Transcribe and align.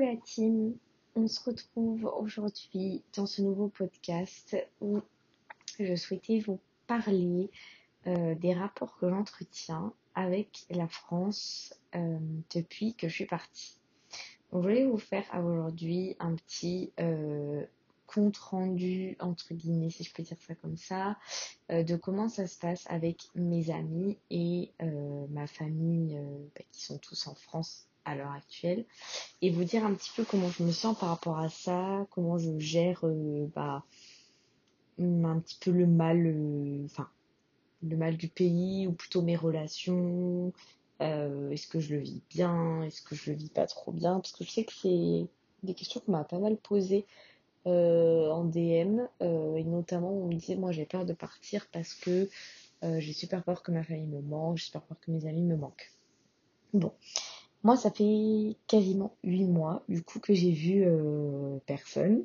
La 0.00 0.14
team, 0.14 0.76
on 1.16 1.26
se 1.26 1.42
retrouve 1.42 2.04
aujourd'hui 2.04 3.02
dans 3.16 3.26
ce 3.26 3.42
nouveau 3.42 3.66
podcast 3.66 4.56
où 4.80 5.00
je 5.80 5.96
souhaitais 5.96 6.38
vous 6.38 6.60
parler 6.86 7.50
euh, 8.06 8.36
des 8.36 8.54
rapports 8.54 8.96
que 8.98 9.10
j'entretiens 9.10 9.92
avec 10.14 10.66
la 10.70 10.86
France 10.86 11.74
euh, 11.96 12.18
depuis 12.54 12.94
que 12.94 13.08
je 13.08 13.14
suis 13.14 13.26
partie. 13.26 13.76
Je 14.52 14.58
voulais 14.58 14.86
vous 14.86 14.98
faire 14.98 15.24
aujourd'hui 15.34 16.14
un 16.20 16.36
petit 16.36 16.92
euh, 17.00 17.64
compte 18.06 18.36
rendu, 18.36 19.16
entre 19.18 19.52
guillemets, 19.52 19.90
si 19.90 20.04
je 20.04 20.14
peux 20.14 20.22
dire 20.22 20.38
ça 20.46 20.54
comme 20.54 20.76
ça, 20.76 21.16
de 21.70 21.96
comment 21.96 22.28
ça 22.28 22.46
se 22.46 22.56
passe 22.56 22.86
avec 22.88 23.28
mes 23.34 23.70
amis 23.70 24.16
et 24.30 24.70
ma 25.28 25.48
famille 25.48 26.16
bah, 26.54 26.62
qui 26.70 26.84
sont 26.84 26.98
tous 26.98 27.26
en 27.26 27.34
France 27.34 27.88
à 28.08 28.16
l'heure 28.16 28.32
actuelle 28.32 28.84
et 29.42 29.50
vous 29.50 29.64
dire 29.64 29.84
un 29.84 29.94
petit 29.94 30.10
peu 30.16 30.24
comment 30.24 30.48
je 30.50 30.62
me 30.62 30.72
sens 30.72 30.98
par 30.98 31.10
rapport 31.10 31.38
à 31.38 31.48
ça, 31.48 32.06
comment 32.10 32.38
je 32.38 32.58
gère 32.58 33.00
euh, 33.04 33.46
bah, 33.54 33.84
un 34.98 35.38
petit 35.40 35.58
peu 35.60 35.70
le 35.70 35.86
mal, 35.86 36.26
euh, 36.26 36.84
enfin 36.86 37.08
le 37.82 37.96
mal 37.96 38.16
du 38.16 38.28
pays 38.28 38.86
ou 38.86 38.92
plutôt 38.92 39.22
mes 39.22 39.36
relations. 39.36 40.52
Euh, 41.00 41.50
est-ce 41.50 41.68
que 41.68 41.78
je 41.78 41.94
le 41.94 42.00
vis 42.00 42.22
bien 42.30 42.82
Est-ce 42.82 43.02
que 43.02 43.14
je 43.14 43.30
le 43.30 43.36
vis 43.36 43.50
pas 43.50 43.66
trop 43.66 43.92
bien 43.92 44.18
Parce 44.18 44.32
que 44.32 44.42
je 44.42 44.50
sais 44.50 44.64
que 44.64 44.72
c'est 44.72 45.26
des 45.62 45.74
questions 45.74 46.00
qu'on 46.00 46.12
m'a 46.12 46.24
pas 46.24 46.38
mal 46.38 46.56
posées 46.56 47.06
en 47.64 48.44
DM 48.44 49.00
et 49.20 49.64
notamment 49.64 50.10
on 50.10 50.28
me 50.28 50.34
disait 50.34 50.56
moi 50.56 50.72
j'ai 50.72 50.86
peur 50.86 51.04
de 51.04 51.12
partir 51.12 51.66
parce 51.70 51.92
que 51.92 52.30
j'ai 52.82 53.12
super 53.12 53.44
peur 53.44 53.62
que 53.62 53.70
ma 53.70 53.84
famille 53.84 54.06
me 54.06 54.22
manque, 54.22 54.56
j'ai 54.56 54.64
super 54.64 54.80
peur 54.80 54.98
que 54.98 55.10
mes 55.10 55.26
amis 55.26 55.42
me 55.42 55.54
manquent. 55.54 55.92
Bon, 56.74 56.92
moi, 57.64 57.76
ça 57.76 57.90
fait 57.90 58.56
quasiment 58.66 59.16
8 59.24 59.44
mois, 59.46 59.82
du 59.88 60.02
coup, 60.02 60.20
que 60.20 60.32
j'ai 60.34 60.52
vu 60.52 60.84
euh, 60.84 61.58
personne. 61.66 62.24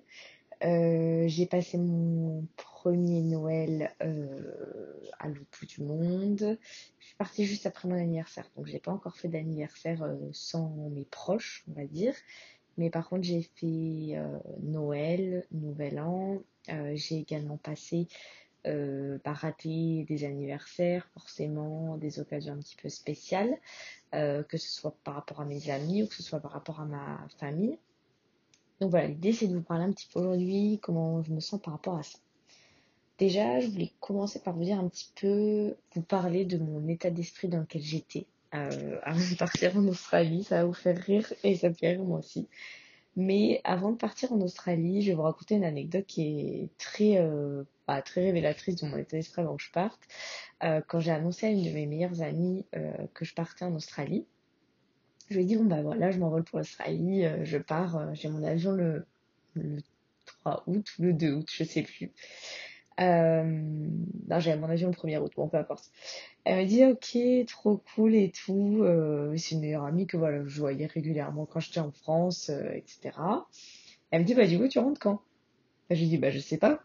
Euh, 0.63 1.25
j'ai 1.27 1.45
passé 1.45 1.77
mon 1.77 2.47
premier 2.55 3.21
Noël 3.21 3.91
euh, 4.01 4.93
à 5.19 5.27
l'autre 5.27 5.49
bout 5.59 5.65
du 5.65 5.81
monde. 5.81 6.57
Je 6.99 7.05
suis 7.05 7.15
partie 7.15 7.45
juste 7.45 7.65
après 7.65 7.87
mon 7.87 7.95
anniversaire, 7.95 8.49
donc 8.55 8.67
j'ai 8.67 8.79
pas 8.79 8.91
encore 8.91 9.17
fait 9.17 9.27
d'anniversaire 9.27 10.07
sans 10.31 10.89
mes 10.91 11.05
proches, 11.05 11.65
on 11.69 11.73
va 11.73 11.85
dire. 11.85 12.15
Mais 12.77 12.89
par 12.89 13.09
contre, 13.09 13.23
j'ai 13.23 13.41
fait 13.55 14.15
Noël, 14.61 15.45
Nouvel 15.51 15.99
An. 15.99 16.41
j'ai 16.93 17.17
également 17.17 17.57
passé 17.57 18.07
euh, 18.65 19.17
pas 19.19 19.33
rater 19.33 20.05
des 20.07 20.23
anniversaires, 20.23 21.07
forcément 21.13 21.97
des 21.97 22.19
occasions 22.19 22.53
un 22.53 22.59
petit 22.59 22.75
peu 22.75 22.89
spéciales, 22.89 23.57
euh, 24.13 24.43
que 24.43 24.57
ce 24.57 24.69
soit 24.69 24.95
par 25.03 25.15
rapport 25.15 25.41
à 25.41 25.45
mes 25.45 25.69
amis 25.69 26.03
ou 26.03 26.07
que 26.07 26.15
ce 26.15 26.23
soit 26.23 26.39
par 26.39 26.51
rapport 26.51 26.79
à 26.79 26.85
ma 26.85 27.27
famille. 27.39 27.77
Donc 28.79 28.91
voilà, 28.91 29.07
l'idée 29.07 29.33
c'est 29.33 29.47
de 29.47 29.55
vous 29.55 29.61
parler 29.61 29.85
un 29.85 29.91
petit 29.91 30.07
peu 30.11 30.19
aujourd'hui 30.19 30.79
comment 30.81 31.21
je 31.23 31.31
me 31.31 31.39
sens 31.39 31.61
par 31.61 31.73
rapport 31.73 31.97
à 31.97 32.03
ça. 32.03 32.17
Déjà, 33.19 33.59
je 33.59 33.67
voulais 33.67 33.91
commencer 33.99 34.39
par 34.39 34.55
vous 34.55 34.63
dire 34.63 34.79
un 34.79 34.87
petit 34.87 35.11
peu, 35.19 35.75
vous 35.93 36.01
parler 36.01 36.45
de 36.45 36.57
mon 36.57 36.87
état 36.87 37.09
d'esprit 37.11 37.47
dans 37.47 37.59
lequel 37.59 37.81
j'étais 37.81 38.25
euh, 38.53 38.99
avant 39.03 39.19
de 39.19 39.37
partir 39.37 39.77
en 39.77 39.87
Australie. 39.87 40.43
Ça 40.43 40.57
va 40.57 40.65
vous 40.65 40.73
faire 40.73 40.97
rire 40.97 41.31
et 41.43 41.55
ça 41.55 41.69
me 41.69 41.73
fait 41.73 41.91
rire 41.91 42.03
moi 42.03 42.19
aussi. 42.19 42.47
Mais 43.15 43.61
avant 43.63 43.91
de 43.91 43.97
partir 43.97 44.33
en 44.33 44.41
Australie, 44.41 45.01
je 45.01 45.09
vais 45.09 45.15
vous 45.15 45.21
raconter 45.21 45.55
une 45.55 45.63
anecdote 45.63 46.05
qui 46.07 46.21
est 46.23 46.69
très, 46.77 47.17
euh, 47.17 47.63
bah, 47.87 48.01
très 48.01 48.21
révélatrice 48.21 48.77
de 48.77 48.87
mon 48.87 48.97
état 48.97 49.17
d'esprit 49.17 49.41
avant 49.41 49.55
que 49.55 49.63
je 49.63 49.71
parte. 49.71 50.01
Euh, 50.63 50.81
quand 50.87 50.99
j'ai 50.99 51.11
annoncé 51.11 51.45
à 51.45 51.49
une 51.49 51.63
de 51.63 51.69
mes 51.69 51.85
meilleures 51.85 52.21
amies 52.21 52.65
euh, 52.75 52.91
que 53.13 53.23
je 53.25 53.35
partais 53.35 53.65
en 53.65 53.75
Australie, 53.75 54.25
je 55.29 55.35
lui 55.35 55.43
ai 55.43 55.45
dit 55.45 55.55
bon 55.55 55.65
bah 55.65 55.81
voilà, 55.81 56.11
je 56.11 56.19
m'envole 56.19 56.43
pour 56.43 56.59
l'Australie, 56.59 57.25
je 57.43 57.57
pars, 57.57 58.13
j'ai 58.13 58.29
mon 58.29 58.43
avion 58.43 58.71
le, 58.71 59.05
le 59.53 59.81
3 60.25 60.63
août 60.67 60.85
ou 60.99 61.03
le 61.03 61.13
2 61.13 61.31
août, 61.31 61.49
je 61.51 61.63
sais 61.63 61.83
plus. 61.83 62.11
Euh, 62.99 63.43
non, 63.43 64.39
j'avais 64.39 64.57
mon 64.59 64.69
avion 64.69 64.89
le 64.89 64.93
1er 64.93 65.17
août, 65.17 65.31
bon, 65.35 65.47
peu 65.47 65.57
importe. 65.57 65.91
Elle 66.45 66.57
m'a 66.57 66.65
dit, 66.65 66.83
ok, 66.85 67.45
trop 67.47 67.81
cool 67.95 68.15
et 68.15 68.31
tout. 68.31 68.79
Euh, 68.83 69.35
c'est 69.37 69.55
une 69.55 69.61
meilleure 69.61 69.85
amie 69.85 70.07
que 70.07 70.17
voilà, 70.17 70.45
je 70.45 70.59
voyais 70.59 70.85
régulièrement 70.85 71.45
quand 71.45 71.59
j'étais 71.59 71.79
en 71.79 71.91
France, 71.91 72.49
euh, 72.49 72.71
etc. 72.73 73.11
Elle 74.11 74.21
me 74.21 74.25
dit, 74.25 74.35
bah, 74.35 74.47
du 74.47 74.59
coup, 74.59 74.67
tu 74.67 74.79
rentres 74.79 74.99
quand? 74.99 75.21
Bah, 75.89 75.95
Je 75.95 76.05
lui 76.05 76.17
bah, 76.17 76.31
je 76.31 76.39
sais 76.39 76.57
pas. 76.57 76.83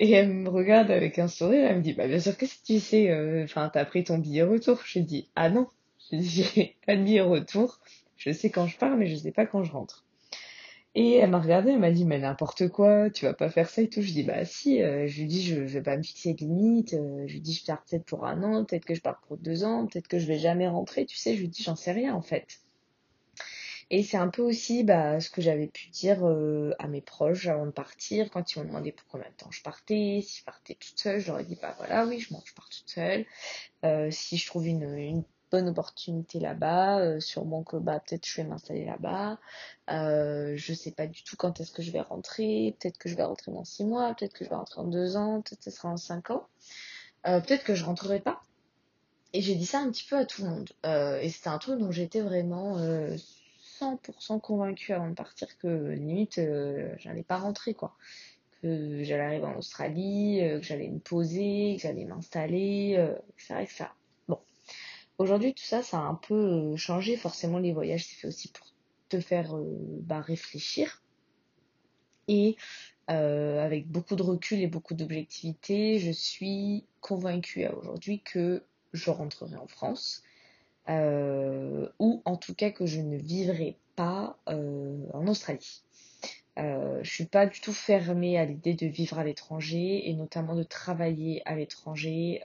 Et 0.00 0.10
elle 0.12 0.28
me 0.28 0.48
regarde 0.48 0.90
avec 0.90 1.18
un 1.18 1.28
sourire, 1.28 1.66
elle 1.68 1.78
me 1.78 1.82
dit, 1.82 1.92
bah, 1.94 2.06
bien 2.08 2.18
sûr 2.20 2.36
que 2.36 2.46
si 2.46 2.62
tu 2.62 2.80
sais, 2.80 3.10
euh, 3.10 3.44
enfin, 3.44 3.70
t'as 3.72 3.84
pris 3.84 4.04
ton 4.04 4.18
billet 4.18 4.42
retour. 4.42 4.80
Je 4.84 4.98
lui 4.98 5.06
dis, 5.06 5.28
ah 5.36 5.50
non, 5.50 5.68
j'ai 6.12 6.76
pas 6.86 6.96
de 6.96 7.02
billet 7.02 7.20
retour. 7.20 7.80
Je 8.16 8.30
sais 8.30 8.50
quand 8.50 8.66
je 8.66 8.76
pars, 8.78 8.96
mais 8.96 9.06
je 9.08 9.16
sais 9.16 9.32
pas 9.32 9.46
quand 9.46 9.64
je 9.64 9.72
rentre. 9.72 10.04
Et 10.96 11.16
elle 11.16 11.30
m'a 11.30 11.40
regardé, 11.40 11.72
elle 11.72 11.80
m'a 11.80 11.90
dit, 11.90 12.04
mais 12.04 12.20
n'importe 12.20 12.68
quoi, 12.68 13.10
tu 13.10 13.24
vas 13.24 13.34
pas 13.34 13.50
faire 13.50 13.68
ça 13.68 13.82
et 13.82 13.88
tout. 13.88 14.00
Je 14.00 14.12
dis, 14.12 14.22
bah 14.22 14.44
si, 14.44 14.80
euh, 14.80 15.06
je 15.08 15.20
lui 15.20 15.26
dis, 15.26 15.42
je, 15.42 15.56
vais 15.56 15.82
pas 15.82 15.96
me 15.96 16.02
fixer 16.04 16.34
de 16.34 16.44
limite. 16.44 16.94
Euh, 16.94 17.24
je 17.26 17.32
lui 17.32 17.40
dis, 17.40 17.54
je 17.54 17.64
pars 17.64 17.82
peut-être 17.84 18.04
pour 18.04 18.26
un 18.26 18.42
an, 18.44 18.64
peut-être 18.64 18.84
que 18.84 18.94
je 18.94 19.00
pars 19.00 19.20
pour 19.22 19.36
deux 19.36 19.64
ans, 19.64 19.86
peut-être 19.86 20.06
que 20.06 20.18
je 20.20 20.26
vais 20.26 20.38
jamais 20.38 20.68
rentrer, 20.68 21.04
tu 21.06 21.16
sais, 21.16 21.34
je 21.34 21.40
lui 21.40 21.48
dis, 21.48 21.62
j'en 21.64 21.74
sais 21.76 21.92
rien 21.92 22.14
en 22.14 22.22
fait. 22.22 22.60
Et 23.90 24.02
c'est 24.02 24.16
un 24.16 24.28
peu 24.28 24.42
aussi 24.42 24.82
bah, 24.84 25.20
ce 25.20 25.30
que 25.30 25.42
j'avais 25.42 25.66
pu 25.66 25.88
dire 25.90 26.26
euh, 26.26 26.74
à 26.78 26.88
mes 26.88 27.02
proches 27.02 27.46
avant 27.48 27.66
de 27.66 27.70
partir, 27.70 28.30
quand 28.30 28.54
ils 28.54 28.60
m'ont 28.60 28.64
demandé 28.66 28.92
pour 28.92 29.06
combien 29.08 29.28
de 29.28 29.34
temps 29.34 29.50
je 29.50 29.62
partais, 29.62 30.20
si 30.22 30.40
je 30.40 30.44
partais 30.44 30.74
toute 30.74 30.98
seule, 30.98 31.20
je 31.20 31.26
leur 31.26 31.40
ai 31.40 31.44
dit, 31.44 31.58
bah 31.60 31.74
voilà, 31.78 32.06
oui, 32.06 32.20
je, 32.20 32.28
je 32.28 32.54
pars 32.54 32.68
toute 32.68 32.88
seule. 32.88 33.26
si 34.12 34.36
je 34.36 34.46
trouve 34.46 34.66
une 34.66 35.24
bonne 35.54 35.68
opportunité 35.68 36.40
là-bas, 36.40 36.98
euh, 36.98 37.20
sûrement 37.20 37.62
que 37.62 37.76
bah 37.76 38.00
peut-être 38.00 38.26
je 38.26 38.36
vais 38.38 38.48
m'installer 38.48 38.84
là-bas. 38.84 39.38
Euh, 39.88 40.54
je 40.56 40.74
sais 40.74 40.90
pas 40.90 41.06
du 41.06 41.22
tout 41.22 41.36
quand 41.36 41.60
est-ce 41.60 41.70
que 41.70 41.80
je 41.80 41.92
vais 41.92 42.00
rentrer, 42.00 42.76
peut-être 42.80 42.98
que 42.98 43.08
je 43.08 43.14
vais 43.14 43.22
rentrer 43.22 43.52
dans 43.52 43.64
six 43.64 43.84
mois, 43.84 44.12
peut-être 44.14 44.32
que 44.32 44.44
je 44.44 44.50
vais 44.50 44.56
rentrer 44.56 44.80
en 44.80 44.84
deux 44.88 45.16
ans, 45.16 45.42
peut-être 45.42 45.60
que 45.60 45.70
ce 45.70 45.70
sera 45.70 45.90
en 45.90 45.96
cinq 45.96 46.30
ans, 46.30 46.48
euh, 47.28 47.40
peut-être 47.40 47.62
que 47.62 47.76
je 47.76 47.84
rentrerai 47.84 48.18
pas. 48.18 48.42
Et 49.32 49.42
j'ai 49.42 49.54
dit 49.54 49.66
ça 49.66 49.78
un 49.78 49.90
petit 49.92 50.04
peu 50.08 50.16
à 50.16 50.24
tout 50.24 50.42
le 50.42 50.48
monde. 50.50 50.70
Euh, 50.86 51.20
et 51.20 51.28
c'était 51.28 51.48
un 51.48 51.58
truc 51.58 51.78
dont 51.78 51.92
j'étais 51.92 52.20
vraiment 52.20 52.76
100% 53.80 54.40
convaincue 54.40 54.92
avant 54.92 55.08
de 55.08 55.14
partir 55.14 55.56
que 55.58 55.68
limite 55.92 56.40
j'allais 56.98 57.22
pas 57.22 57.38
rentrer 57.38 57.74
quoi 57.74 57.94
que 58.60 59.04
j'allais 59.04 59.22
arriver 59.22 59.44
en 59.44 59.56
Australie, 59.58 60.40
que 60.40 60.62
j'allais 60.62 60.88
me 60.88 60.98
poser, 60.98 61.74
que 61.76 61.82
j'allais 61.82 62.06
m'installer, 62.06 62.98
etc., 63.38 63.62
etc. 63.62 63.84
Aujourd'hui, 65.18 65.54
tout 65.54 65.62
ça, 65.64 65.82
ça 65.82 65.98
a 65.98 66.02
un 66.02 66.14
peu 66.14 66.34
euh, 66.34 66.76
changé. 66.76 67.16
Forcément, 67.16 67.58
les 67.58 67.72
voyages, 67.72 68.04
c'est 68.04 68.16
fait 68.16 68.28
aussi 68.28 68.48
pour 68.48 68.66
te 69.08 69.20
faire 69.20 69.56
euh, 69.56 69.64
bah, 70.02 70.20
réfléchir. 70.20 71.02
Et 72.26 72.56
euh, 73.10 73.64
avec 73.64 73.86
beaucoup 73.88 74.16
de 74.16 74.22
recul 74.22 74.60
et 74.60 74.66
beaucoup 74.66 74.94
d'objectivité, 74.94 75.98
je 75.98 76.10
suis 76.10 76.84
convaincue 77.00 77.66
aujourd'hui 77.68 78.20
que 78.22 78.64
je 78.92 79.10
rentrerai 79.10 79.56
en 79.56 79.66
France. 79.66 80.22
ou 80.88 82.22
en 82.24 82.36
tout 82.36 82.54
cas 82.54 82.70
que 82.70 82.86
je 82.86 83.00
ne 83.00 83.16
vivrai 83.16 83.76
pas 83.96 84.38
en 84.46 85.26
Australie. 85.26 85.82
Euh, 86.58 87.00
je 87.02 87.10
suis 87.10 87.26
pas 87.26 87.46
du 87.46 87.60
tout 87.60 87.72
fermée 87.72 88.38
à 88.38 88.44
l'idée 88.44 88.74
de 88.74 88.86
vivre 88.86 89.18
à 89.18 89.24
l'étranger 89.24 90.08
et 90.08 90.14
notamment 90.14 90.54
de 90.54 90.62
travailler 90.62 91.42
à 91.46 91.56
l'étranger 91.56 92.42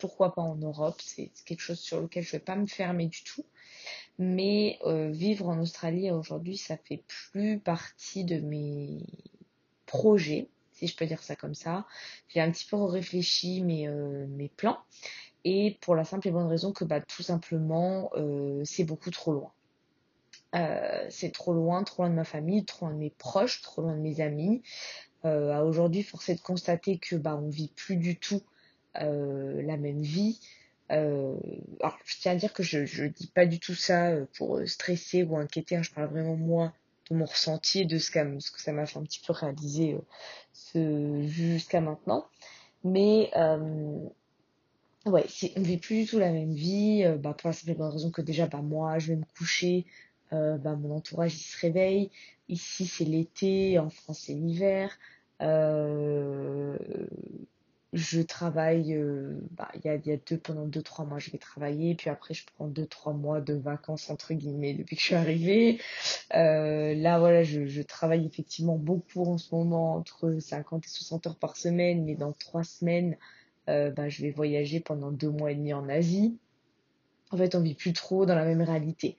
pourquoi 0.00 0.34
pas 0.34 0.42
en 0.42 0.56
Europe, 0.56 1.00
c'est 1.00 1.30
quelque 1.44 1.60
chose 1.60 1.78
sur 1.78 2.00
lequel 2.00 2.24
je 2.24 2.32
vais 2.32 2.40
pas 2.40 2.56
me 2.56 2.66
fermer 2.66 3.06
du 3.06 3.22
tout. 3.22 3.44
Mais 4.18 4.78
euh, 4.84 5.10
vivre 5.10 5.48
en 5.48 5.58
Australie 5.60 6.10
aujourd'hui, 6.10 6.56
ça 6.56 6.76
fait 6.76 7.02
plus 7.30 7.58
partie 7.58 8.24
de 8.24 8.40
mes 8.40 9.06
projets, 9.86 10.48
si 10.72 10.86
je 10.86 10.96
peux 10.96 11.06
dire 11.06 11.22
ça 11.22 11.36
comme 11.36 11.54
ça. 11.54 11.86
J'ai 12.28 12.40
un 12.40 12.50
petit 12.50 12.66
peu 12.66 12.76
réfléchi 12.76 13.62
mes, 13.62 13.88
euh, 13.88 14.26
mes 14.28 14.48
plans. 14.48 14.78
Et 15.44 15.78
pour 15.80 15.94
la 15.94 16.04
simple 16.04 16.28
et 16.28 16.30
bonne 16.30 16.48
raison 16.48 16.72
que 16.72 16.84
bah, 16.84 17.00
tout 17.00 17.22
simplement, 17.22 18.10
euh, 18.14 18.60
c'est 18.64 18.84
beaucoup 18.84 19.10
trop 19.10 19.32
loin. 19.32 19.52
c'est 21.08 21.32
trop 21.32 21.54
loin, 21.54 21.82
trop 21.84 22.02
loin 22.02 22.10
de 22.10 22.16
ma 22.16 22.24
famille, 22.24 22.64
trop 22.64 22.86
loin 22.86 22.94
de 22.94 23.00
mes 23.00 23.10
proches, 23.10 23.62
trop 23.62 23.82
loin 23.82 23.94
de 23.94 24.00
mes 24.00 24.20
amis. 24.20 24.62
aujourd'hui, 25.24 26.02
force 26.02 26.28
est 26.28 26.34
de 26.34 26.40
constater 26.40 26.98
que 26.98 27.16
bah 27.16 27.36
on 27.42 27.48
vit 27.48 27.72
plus 27.74 27.96
du 27.96 28.16
tout 28.18 28.42
euh, 28.96 29.62
la 29.62 29.76
même 29.76 30.02
vie. 30.02 30.40
Euh, 30.90 31.36
alors, 31.80 31.98
je 32.04 32.16
tiens 32.20 32.32
à 32.32 32.34
dire 32.34 32.52
que 32.52 32.62
je 32.62 33.02
ne 33.02 33.08
dis 33.08 33.28
pas 33.28 33.46
du 33.46 33.60
tout 33.60 33.74
ça 33.74 34.08
euh, 34.08 34.26
pour 34.36 34.60
stresser 34.66 35.22
ou 35.22 35.36
inquiéter. 35.36 35.76
Hein. 35.76 35.82
je 35.82 35.92
parle 35.92 36.08
vraiment 36.08 36.36
moi 36.36 36.72
de 37.10 37.16
mon 37.16 37.24
ressenti 37.24 37.80
et 37.80 37.84
de 37.84 37.98
ce, 37.98 38.10
ce 38.10 38.50
que 38.50 38.60
ça 38.60 38.72
m'a 38.72 38.86
fait 38.86 38.98
un 38.98 39.04
petit 39.04 39.20
peu 39.24 39.32
réaliser 39.32 39.96
jusqu'à 40.74 41.80
maintenant. 41.80 42.26
Mais 42.84 43.30
ouais, 45.06 45.26
on 45.56 45.62
vit 45.62 45.78
plus 45.78 46.02
du 46.02 46.06
tout 46.06 46.18
la 46.18 46.32
même 46.32 46.54
vie, 46.54 47.04
bah, 47.18 47.34
pour 47.34 47.48
la 47.48 47.52
simple 47.52 47.80
raison 47.82 48.10
que 48.10 48.22
déjà, 48.22 48.46
bah, 48.46 48.62
moi, 48.62 48.98
je 48.98 49.08
vais 49.08 49.16
me 49.16 49.24
coucher, 49.36 49.86
bah, 50.30 50.76
mon 50.76 50.96
entourage, 50.96 51.34
il 51.34 51.42
se 51.42 51.60
réveille. 51.60 52.10
Ici, 52.48 52.86
c'est 52.86 53.04
l'été, 53.04 53.78
en 53.78 53.90
France, 53.90 54.24
c'est 54.26 54.34
l'hiver. 54.34 54.96
Je 57.92 58.20
travaille, 58.20 58.94
euh, 58.94 59.40
bah, 59.50 59.68
il 59.74 59.84
y 59.84 59.88
a, 59.88 59.98
deux, 59.98 60.38
pendant 60.38 60.64
deux, 60.66 60.82
trois 60.82 61.04
mois, 61.04 61.18
je 61.18 61.30
vais 61.30 61.38
travailler, 61.38 61.94
puis 61.96 62.08
après, 62.08 62.34
je 62.34 62.44
prends 62.54 62.68
deux, 62.68 62.86
trois 62.86 63.12
mois 63.12 63.40
de 63.40 63.54
vacances, 63.54 64.10
entre 64.10 64.32
guillemets, 64.34 64.74
depuis 64.74 64.94
que 64.96 65.02
je 65.02 65.06
suis 65.06 65.14
arrivée. 65.16 65.80
Euh, 66.34 66.94
là, 66.94 67.18
voilà, 67.18 67.42
je, 67.42 67.66
je 67.66 67.82
travaille 67.82 68.26
effectivement 68.26 68.76
beaucoup 68.76 69.24
en 69.24 69.38
ce 69.38 69.54
moment, 69.54 69.96
entre 69.96 70.38
50 70.38 70.84
et 70.84 70.88
60 70.88 71.26
heures 71.26 71.38
par 71.38 71.56
semaine, 71.56 72.04
mais 72.04 72.14
dans 72.14 72.32
trois 72.32 72.62
semaines, 72.62 73.16
euh, 73.68 73.90
bah, 73.90 74.08
je 74.08 74.22
vais 74.22 74.30
voyager 74.30 74.80
pendant 74.80 75.10
deux 75.10 75.30
mois 75.30 75.50
et 75.50 75.56
demi 75.56 75.72
en 75.72 75.88
Asie. 75.88 76.38
En 77.32 77.36
fait, 77.36 77.54
on 77.54 77.60
vit 77.60 77.74
plus 77.74 77.92
trop 77.92 78.26
dans 78.26 78.34
la 78.34 78.44
même 78.44 78.62
réalité. 78.62 79.16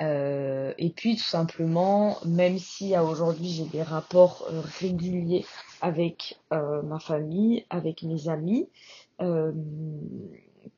Euh, 0.00 0.74
et 0.78 0.90
puis 0.90 1.16
tout 1.16 1.22
simplement, 1.22 2.18
même 2.24 2.58
si 2.58 2.96
aujourd'hui 2.96 3.48
j'ai 3.48 3.64
des 3.64 3.82
rapports 3.82 4.46
euh, 4.50 4.60
réguliers 4.80 5.46
avec 5.80 6.38
euh, 6.52 6.82
ma 6.82 6.98
famille, 6.98 7.64
avec 7.70 8.02
mes 8.02 8.28
amis, 8.28 8.68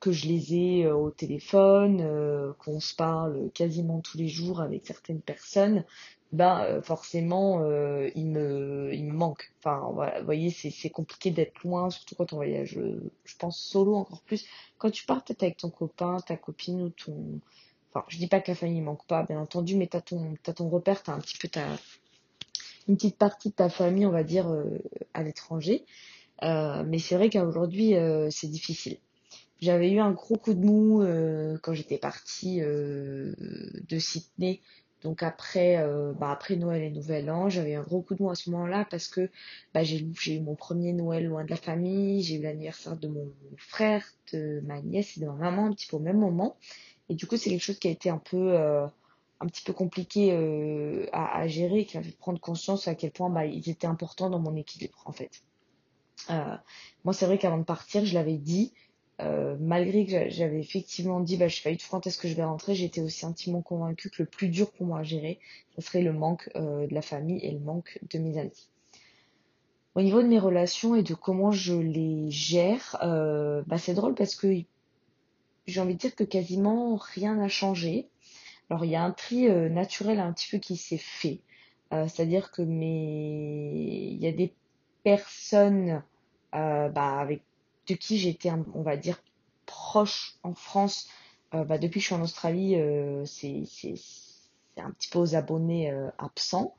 que 0.00 0.12
je 0.12 0.28
les 0.28 0.54
ai 0.54 0.90
au 0.90 1.10
téléphone, 1.10 2.54
qu'on 2.58 2.80
se 2.80 2.94
parle 2.94 3.50
quasiment 3.52 4.00
tous 4.00 4.16
les 4.16 4.28
jours 4.28 4.62
avec 4.62 4.86
certaines 4.86 5.20
personnes, 5.20 5.84
ben 6.32 6.80
forcément 6.80 7.62
il 8.14 8.28
me 8.28 8.94
il 8.94 9.04
me 9.04 9.12
manque. 9.12 9.52
Enfin 9.58 9.90
voilà, 9.92 10.20
vous 10.20 10.24
voyez 10.24 10.50
c'est 10.50 10.70
c'est 10.70 10.88
compliqué 10.88 11.30
d'être 11.30 11.62
loin, 11.64 11.90
surtout 11.90 12.14
quand 12.14 12.32
on 12.32 12.36
voyage. 12.36 12.78
Je 13.24 13.36
pense 13.36 13.58
solo 13.58 13.94
encore 13.96 14.22
plus. 14.22 14.46
Quand 14.78 14.90
tu 14.90 15.04
pars 15.04 15.22
peut-être 15.22 15.42
avec 15.42 15.58
ton 15.58 15.68
copain, 15.68 16.16
ta 16.26 16.36
copine 16.38 16.80
ou 16.80 16.88
ton 16.90 17.40
Je 18.08 18.19
dis 18.19 18.28
pas 18.28 18.40
que 18.40 18.50
la 18.50 18.54
famille 18.54 18.81
manque 18.81 19.06
pas, 19.06 19.25
bien 19.25 19.40
entendu, 19.40 19.76
mais 19.76 19.87
t'as 19.87 20.00
ton, 20.00 20.34
as 20.46 20.52
ton 20.52 20.69
repère, 20.69 21.02
t'as 21.02 21.12
un 21.12 21.19
petit 21.20 21.37
peu 21.38 21.48
ta, 21.48 21.66
une 22.88 22.96
petite 22.96 23.16
partie 23.16 23.50
de 23.50 23.54
ta 23.54 23.69
famille, 23.69 24.06
on 24.06 24.10
va 24.10 24.25
dire, 24.25 24.48
euh, 24.48 24.78
à 25.14 25.22
l'étranger. 25.22 25.84
Euh, 26.42 26.82
mais 26.87 26.98
c'est 26.98 27.16
vrai 27.16 27.31
qu'aujourd'hui, 27.31 27.96
euh, 27.96 28.28
c'est 28.31 28.48
difficile. 28.48 28.98
J'avais 29.60 29.90
eu 29.90 30.00
un 30.00 30.12
gros 30.12 30.37
coup 30.37 30.54
de 30.54 30.64
mou 30.64 31.04
quand 31.62 31.75
j'étais 31.75 31.98
partie 31.98 32.60
de 32.62 33.98
Sydney. 33.98 34.60
Donc 35.02 35.22
après, 35.22 35.76
bah 36.19 36.31
après 36.31 36.56
Noël 36.56 36.82
et 36.82 36.90
Nouvel 36.90 37.31
An, 37.31 37.50
j'avais 37.50 37.75
un 37.75 37.82
gros 37.82 38.00
coup 38.00 38.14
de 38.14 38.22
mou 38.22 38.31
à 38.31 38.34
ce 38.34 38.48
moment-là 38.48 38.87
parce 38.90 39.06
que 39.06 39.28
bah, 39.75 39.82
j'ai 39.82 40.02
eu 40.28 40.40
mon 40.40 40.54
premier 40.54 40.94
Noël 40.94 41.26
loin 41.26 41.44
de 41.44 41.50
la 41.50 41.56
famille, 41.56 42.22
j'ai 42.22 42.37
eu 42.37 42.42
l'anniversaire 42.42 42.96
de 42.96 43.08
mon 43.08 43.31
frère, 43.58 44.02
de 44.32 44.62
ma 44.64 44.81
nièce 44.81 45.19
et 45.19 45.20
de 45.20 45.26
ma 45.26 45.34
maman 45.34 45.66
un 45.66 45.72
petit 45.75 45.88
peu 45.88 45.96
au 45.96 46.00
même 46.00 46.19
moment. 46.19 46.56
Et 47.10 47.14
du 47.14 47.26
coup, 47.26 47.36
c'est 47.36 47.50
quelque 47.50 47.60
chose 47.60 47.80
qui 47.80 47.88
a 47.88 47.90
été 47.90 48.08
un 48.08 48.18
peu, 48.18 48.52
euh, 48.54 48.86
un 49.40 49.46
petit 49.46 49.64
peu 49.64 49.72
compliqué 49.72 50.30
euh, 50.30 51.06
à, 51.12 51.46
gérer, 51.48 51.84
qui 51.84 51.98
m'a 51.98 52.04
fait 52.04 52.16
prendre 52.16 52.40
conscience 52.40 52.86
à 52.86 52.94
quel 52.94 53.10
point 53.10 53.28
bah, 53.28 53.46
ils 53.46 53.68
étaient 53.68 53.88
importants 53.88 54.30
dans 54.30 54.38
mon 54.38 54.54
équilibre, 54.54 55.02
en 55.04 55.12
fait. 55.12 55.42
Euh, 56.30 56.56
moi, 57.04 57.12
c'est 57.12 57.26
vrai 57.26 57.36
qu'avant 57.36 57.58
de 57.58 57.64
partir, 57.64 58.04
je 58.04 58.14
l'avais 58.14 58.38
dit, 58.38 58.72
malgré 59.58 60.06
que 60.06 60.30
j'avais 60.30 60.60
effectivement 60.60 61.20
dit, 61.20 61.36
bah, 61.36 61.48
je 61.48 61.56
suis 61.56 61.62
pas 61.64 61.98
de 61.98 62.08
est-ce 62.08 62.16
que 62.16 62.28
je 62.28 62.34
vais 62.34 62.44
rentrer, 62.44 62.74
j'étais 62.74 63.02
aussi 63.02 63.26
intimement 63.26 63.60
convaincue 63.60 64.08
que 64.08 64.22
le 64.22 64.26
plus 64.26 64.48
dur 64.48 64.70
pour 64.70 64.86
moi 64.86 65.00
à 65.00 65.02
gérer, 65.02 65.40
ce 65.76 65.82
serait 65.82 66.00
le 66.00 66.14
manque 66.14 66.48
de 66.54 66.94
la 66.94 67.02
famille 67.02 67.38
et 67.44 67.50
le 67.50 67.58
manque 67.58 67.98
de 68.08 68.18
mes 68.18 68.38
amis. 68.38 68.70
Au 69.94 70.00
niveau 70.00 70.22
de 70.22 70.26
mes 70.26 70.38
relations 70.38 70.94
et 70.94 71.02
de 71.02 71.12
comment 71.12 71.50
je 71.50 71.74
les 71.74 72.30
gère, 72.30 72.96
bah, 73.66 73.76
c'est 73.76 73.92
drôle 73.92 74.14
parce 74.14 74.36
que 74.36 74.64
j'ai 75.70 75.81
envie 75.81 75.94
de 75.94 75.99
dire 75.99 76.14
que 76.14 76.25
quasiment 76.25 76.96
rien 76.96 77.37
n'a 77.37 77.49
changé. 77.49 78.08
Alors 78.69 78.84
il 78.84 78.90
y 78.90 78.96
a 78.96 79.02
un 79.02 79.11
tri 79.11 79.49
euh, 79.49 79.69
naturel 79.69 80.20
un 80.20 80.32
petit 80.32 80.49
peu 80.50 80.58
qui 80.58 80.76
s'est 80.76 80.99
fait. 80.99 81.40
Euh, 81.93 82.06
c'est-à-dire 82.06 82.52
que 82.52 82.62
mes... 82.62 84.12
il 84.12 84.19
y 84.19 84.26
a 84.26 84.32
des 84.32 84.55
personnes 85.02 86.02
euh, 86.55 86.88
bah, 86.88 87.19
avec 87.19 87.43
de 87.88 87.94
qui 87.94 88.19
j'étais, 88.19 88.50
on 88.50 88.82
va 88.82 88.96
dire, 88.96 89.20
proche 89.67 90.37
en 90.43 90.55
France. 90.55 91.08
bah, 91.52 91.78
depuis 91.78 91.99
que 91.99 92.00
je 92.00 92.06
suis 92.06 92.14
en 92.14 92.23
Australie, 92.23 92.76
c'est, 93.26 93.64
un 94.76 94.90
petit 94.93 95.08
peu 95.11 95.19
aux 95.19 95.34
abonnés 95.34 95.93
absents. 96.19 96.75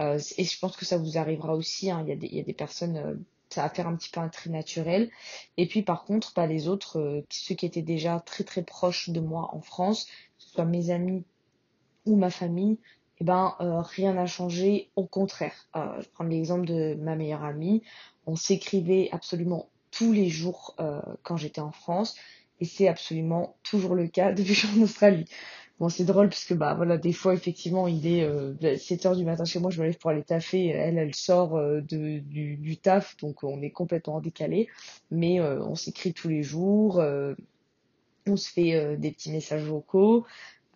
et 0.00 0.44
je 0.44 0.58
pense 0.58 0.76
que 0.76 0.84
ça 0.84 0.98
vous 0.98 1.18
arrivera 1.18 1.54
aussi. 1.54 1.90
Hein. 1.90 2.02
Il, 2.04 2.08
y 2.08 2.12
a 2.12 2.16
des, 2.16 2.26
il 2.26 2.36
y 2.36 2.40
a 2.40 2.44
des 2.44 2.52
personnes 2.54 3.24
ça 3.56 3.62
va 3.62 3.70
faire 3.70 3.88
un 3.88 3.96
petit 3.96 4.10
peu 4.10 4.20
un 4.20 4.28
tri 4.28 4.50
naturel. 4.50 5.10
Et 5.56 5.66
puis 5.66 5.82
par 5.82 6.04
contre, 6.04 6.34
pas 6.34 6.46
les 6.46 6.68
autres, 6.68 6.98
euh, 6.98 7.26
ceux 7.30 7.54
qui 7.54 7.64
étaient 7.64 7.80
déjà 7.80 8.20
très 8.20 8.44
très 8.44 8.62
proches 8.62 9.08
de 9.08 9.20
moi 9.20 9.48
en 9.54 9.62
France, 9.62 10.04
que 10.04 10.10
ce 10.44 10.50
soit 10.50 10.66
mes 10.66 10.90
amis 10.90 11.24
ou 12.04 12.16
ma 12.16 12.28
famille, 12.28 12.78
eh 13.18 13.24
ben 13.24 13.54
euh, 13.60 13.80
rien 13.80 14.12
n'a 14.12 14.26
changé, 14.26 14.90
au 14.94 15.06
contraire. 15.06 15.68
Euh, 15.74 16.02
je 16.02 16.08
prends 16.10 16.24
l'exemple 16.24 16.66
de 16.66 16.98
ma 17.00 17.16
meilleure 17.16 17.44
amie, 17.44 17.82
on 18.26 18.36
s'écrivait 18.36 19.08
absolument 19.10 19.70
tous 19.90 20.12
les 20.12 20.28
jours 20.28 20.76
quand 21.22 21.38
j'étais 21.38 21.62
en 21.62 21.72
France, 21.72 22.16
et 22.60 22.66
c'est 22.66 22.86
absolument 22.86 23.56
toujours 23.62 23.94
le 23.94 24.08
cas 24.08 24.32
depuis 24.34 24.48
que 24.48 24.60
je 24.60 24.66
suis 24.66 24.78
en 24.78 24.82
Australie. 24.82 25.24
Bon, 25.78 25.90
c'est 25.90 26.04
drôle 26.04 26.30
parce 26.30 26.46
que 26.46 26.54
bah 26.54 26.72
voilà, 26.74 26.96
des 26.96 27.12
fois 27.12 27.34
effectivement, 27.34 27.86
il 27.86 28.06
est 28.06 28.22
euh, 28.24 28.54
7 28.78 29.04
heures 29.06 29.16
du 29.16 29.24
matin 29.26 29.44
chez 29.44 29.58
moi, 29.58 29.70
je 29.70 29.78
me 29.80 29.86
lève 29.86 29.98
pour 29.98 30.08
aller 30.10 30.22
taffer, 30.22 30.68
elle 30.68 30.96
elle 30.96 31.14
sort 31.14 31.56
euh, 31.56 31.82
de 31.82 32.18
du, 32.20 32.56
du 32.56 32.78
taf, 32.78 33.14
donc 33.18 33.44
on 33.44 33.60
est 33.60 33.70
complètement 33.70 34.20
décalé, 34.22 34.68
mais 35.10 35.38
euh, 35.38 35.62
on 35.62 35.74
s'écrit 35.74 36.14
tous 36.14 36.28
les 36.28 36.42
jours, 36.42 36.98
euh, 37.00 37.34
on 38.26 38.36
se 38.36 38.50
fait 38.50 38.96
des 38.96 39.12
petits 39.12 39.30
messages 39.30 39.64
vocaux. 39.64 40.26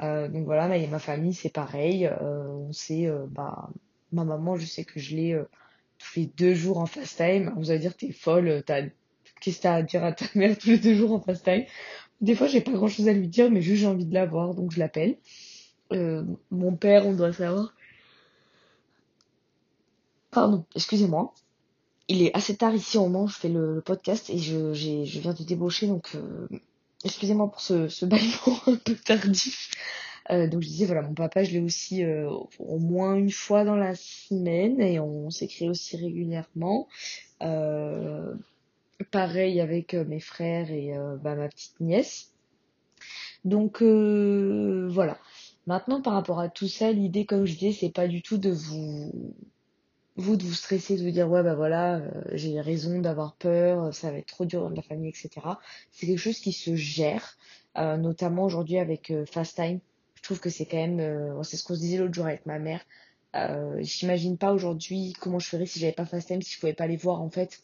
donc 0.00 0.44
voilà, 0.44 0.68
mais 0.68 0.86
ma 0.86 0.98
famille 0.98 1.34
c'est 1.34 1.52
pareil, 1.52 2.08
on 2.20 2.72
sait 2.72 3.08
bah 3.30 3.70
ma 4.12 4.24
maman, 4.24 4.56
je 4.56 4.66
sais 4.66 4.84
que 4.84 5.00
je 5.00 5.16
l'ai 5.16 5.42
tous 5.98 6.20
les 6.20 6.26
deux 6.26 6.54
jours 6.54 6.78
en 6.78 6.86
fast 6.86 7.16
time. 7.16 7.52
Vous 7.56 7.70
allez 7.70 7.80
dire 7.80 7.96
t'es 7.96 8.12
folle, 8.12 8.62
t'as 8.66 8.82
qu'est-ce 9.40 9.58
que 9.58 9.62
t'as 9.62 9.74
à 9.76 9.82
dire 9.82 10.04
à 10.04 10.12
ta 10.12 10.26
mère 10.34 10.56
tous 10.58 10.68
les 10.68 10.78
deux 10.78 10.94
jours 10.94 11.12
en 11.12 11.20
fast 11.20 11.44
time 11.44 11.64
des 12.20 12.34
fois, 12.34 12.46
j'ai 12.46 12.60
pas 12.60 12.72
grand 12.72 12.88
chose 12.88 13.08
à 13.08 13.12
lui 13.12 13.28
dire, 13.28 13.50
mais 13.50 13.62
juste 13.62 13.80
j'ai 13.80 13.86
envie 13.86 14.04
de 14.04 14.14
la 14.14 14.26
voir, 14.26 14.54
donc 14.54 14.72
je 14.72 14.78
l'appelle. 14.78 15.16
Euh, 15.92 16.22
mon 16.50 16.76
père, 16.76 17.06
on 17.06 17.12
doit 17.14 17.32
savoir. 17.32 17.74
Pardon, 20.30 20.64
excusez-moi. 20.74 21.34
Il 22.08 22.22
est 22.22 22.34
assez 22.36 22.56
tard 22.56 22.74
ici 22.74 22.98
au 22.98 23.02
moment 23.02 23.24
où 23.24 23.28
je 23.28 23.36
fais 23.36 23.48
le, 23.48 23.82
podcast 23.84 24.30
et 24.30 24.38
je, 24.38 24.72
viens 24.72 25.32
de 25.32 25.44
débaucher, 25.44 25.86
donc 25.86 26.14
euh, 26.14 26.48
excusez-moi 27.04 27.50
pour 27.50 27.60
ce, 27.60 27.88
ce 27.88 28.04
un 28.70 28.76
peu 28.76 28.94
tardif. 28.96 29.70
Euh, 30.30 30.46
donc 30.46 30.62
je 30.62 30.68
disais, 30.68 30.86
voilà, 30.86 31.02
mon 31.02 31.14
papa, 31.14 31.42
je 31.42 31.52
l'ai 31.52 31.60
aussi 31.60 32.04
au 32.04 32.78
moins 32.78 33.14
une 33.14 33.30
fois 33.30 33.64
dans 33.64 33.76
la 33.76 33.94
semaine 33.94 34.80
et 34.80 35.00
on 35.00 35.30
s'écrit 35.30 35.68
aussi 35.68 35.96
régulièrement. 35.96 36.88
Pareil 39.04 39.60
avec 39.60 39.94
euh, 39.94 40.04
mes 40.04 40.20
frères 40.20 40.70
et 40.70 40.96
euh, 40.96 41.16
bah, 41.16 41.34
ma 41.34 41.48
petite 41.48 41.80
nièce. 41.80 42.32
Donc 43.44 43.82
euh, 43.82 44.88
voilà. 44.90 45.18
Maintenant, 45.66 46.02
par 46.02 46.14
rapport 46.14 46.40
à 46.40 46.48
tout 46.48 46.68
ça, 46.68 46.92
l'idée, 46.92 47.24
comme 47.24 47.46
je 47.46 47.54
disais, 47.54 47.72
c'est 47.72 47.92
pas 47.92 48.08
du 48.08 48.22
tout 48.22 48.38
de 48.38 48.50
vous 48.50 49.34
de 50.16 50.42
vous 50.42 50.52
stresser, 50.52 50.98
de 50.98 51.02
vous 51.02 51.12
dire 51.12 51.30
ouais 51.30 51.42
bah 51.42 51.54
voilà, 51.54 52.02
j'ai 52.32 52.60
raison 52.60 53.00
d'avoir 53.00 53.36
peur, 53.36 53.94
ça 53.94 54.10
va 54.10 54.18
être 54.18 54.26
trop 54.26 54.44
dur 54.44 54.68
dans 54.68 54.76
la 54.76 54.82
famille, 54.82 55.08
etc. 55.08 55.30
C'est 55.92 56.06
quelque 56.06 56.18
chose 56.18 56.38
qui 56.40 56.52
se 56.52 56.74
gère, 56.74 57.38
notamment 57.76 58.44
aujourd'hui 58.44 58.76
avec 58.76 59.14
Fast 59.30 59.56
Time. 59.56 59.80
Je 60.16 60.22
trouve 60.22 60.38
que 60.38 60.50
c'est 60.50 60.66
quand 60.66 60.76
même, 60.76 61.42
c'est 61.42 61.56
ce 61.56 61.64
qu'on 61.64 61.74
se 61.74 61.80
disait 61.80 61.96
l'autre 61.96 62.12
jour 62.12 62.26
avec 62.26 62.44
ma 62.44 62.58
mère. 62.58 62.82
J'imagine 63.78 64.36
pas 64.36 64.52
aujourd'hui 64.52 65.14
comment 65.20 65.38
je 65.38 65.48
ferais 65.48 65.64
si 65.64 65.78
j'avais 65.78 65.92
pas 65.92 66.04
Fast 66.04 66.28
Time, 66.28 66.42
si 66.42 66.54
je 66.54 66.60
pouvais 66.60 66.74
pas 66.74 66.86
les 66.86 66.98
voir 66.98 67.22
en 67.22 67.30
fait 67.30 67.62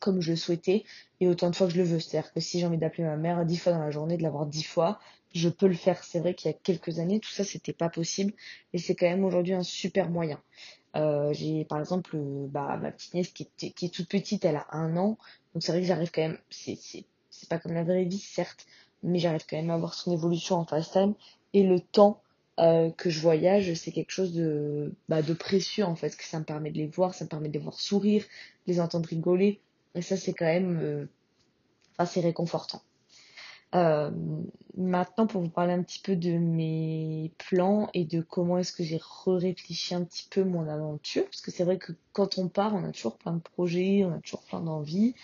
comme 0.00 0.20
je 0.20 0.32
le 0.32 0.36
souhaitais 0.36 0.84
et 1.20 1.28
autant 1.28 1.50
de 1.50 1.56
fois 1.56 1.66
que 1.68 1.72
je 1.72 1.78
le 1.78 1.84
veux. 1.84 2.00
C'est-à-dire 2.00 2.32
que 2.32 2.40
si 2.40 2.58
j'ai 2.58 2.66
envie 2.66 2.78
d'appeler 2.78 3.04
ma 3.04 3.16
mère 3.16 3.44
dix 3.44 3.58
fois 3.58 3.72
dans 3.72 3.80
la 3.80 3.90
journée, 3.90 4.16
de 4.16 4.22
l'avoir 4.22 4.46
dix 4.46 4.64
fois, 4.64 4.98
je 5.32 5.48
peux 5.48 5.68
le 5.68 5.74
faire. 5.74 6.02
C'est 6.02 6.18
vrai 6.18 6.34
qu'il 6.34 6.50
y 6.50 6.54
a 6.54 6.56
quelques 6.56 6.98
années, 6.98 7.20
tout 7.20 7.30
ça, 7.30 7.44
c'était 7.44 7.72
pas 7.72 7.88
possible 7.88 8.32
et 8.72 8.78
c'est 8.78 8.94
quand 8.94 9.06
même 9.06 9.24
aujourd'hui 9.24 9.54
un 9.54 9.62
super 9.62 10.10
moyen. 10.10 10.40
Euh, 10.96 11.32
j'ai 11.32 11.64
par 11.64 11.78
exemple 11.78 12.16
bah, 12.16 12.76
ma 12.76 12.90
petite 12.90 13.14
nièce 13.14 13.28
qui 13.28 13.48
est, 13.62 13.94
toute 13.94 14.08
petite, 14.08 14.44
elle 14.44 14.56
a 14.56 14.66
un 14.72 14.96
an, 14.96 15.18
donc 15.54 15.62
c'est 15.62 15.70
vrai 15.70 15.82
que 15.82 15.86
j'arrive 15.86 16.10
quand 16.10 16.22
même, 16.22 16.38
c'est, 16.50 16.76
pas 17.48 17.58
comme 17.58 17.74
la 17.74 17.84
vraie 17.84 18.04
vie 18.04 18.18
certes, 18.18 18.66
mais 19.04 19.20
j'arrive 19.20 19.44
quand 19.48 19.56
même 19.56 19.70
à 19.70 19.76
voir 19.76 19.94
son 19.94 20.12
évolution 20.12 20.56
en 20.56 20.64
fast 20.64 20.92
time 20.92 21.14
et 21.52 21.62
le 21.62 21.78
temps 21.78 22.20
euh, 22.58 22.90
que 22.90 23.08
je 23.08 23.20
voyage, 23.20 23.72
c'est 23.74 23.92
quelque 23.92 24.10
chose 24.10 24.32
de, 24.32 24.92
bah, 25.08 25.22
de 25.22 25.32
précieux 25.32 25.84
en 25.84 25.94
fait, 25.94 26.16
que 26.16 26.24
ça 26.24 26.40
me 26.40 26.44
permet 26.44 26.72
de 26.72 26.78
les 26.78 26.88
voir, 26.88 27.14
ça 27.14 27.24
me 27.24 27.30
permet 27.30 27.48
de 27.48 27.54
les 27.54 27.60
voir 27.60 27.78
sourire, 27.78 28.24
de 28.66 28.72
les 28.72 28.80
entendre 28.80 29.08
rigoler, 29.08 29.60
et 29.94 30.02
ça, 30.02 30.16
c'est 30.16 30.32
quand 30.32 30.46
même 30.46 30.78
euh, 30.80 31.06
assez 31.98 32.20
réconfortant. 32.20 32.82
Euh, 33.74 34.10
maintenant, 34.76 35.26
pour 35.26 35.42
vous 35.42 35.48
parler 35.48 35.72
un 35.72 35.82
petit 35.82 36.00
peu 36.00 36.16
de 36.16 36.32
mes 36.32 37.32
plans 37.38 37.88
et 37.94 38.04
de 38.04 38.20
comment 38.20 38.58
est-ce 38.58 38.72
que 38.72 38.82
j'ai 38.82 39.00
réfléchi 39.26 39.94
un 39.94 40.04
petit 40.04 40.26
peu 40.28 40.42
mon 40.42 40.68
aventure, 40.68 41.24
parce 41.24 41.40
que 41.40 41.50
c'est 41.50 41.64
vrai 41.64 41.78
que 41.78 41.92
quand 42.12 42.38
on 42.38 42.48
part, 42.48 42.74
on 42.74 42.84
a 42.84 42.90
toujours 42.90 43.16
plein 43.16 43.34
de 43.34 43.40
projets, 43.40 44.04
on 44.04 44.12
a 44.12 44.18
toujours 44.20 44.42
plein 44.42 44.60
d'envies, 44.60 45.14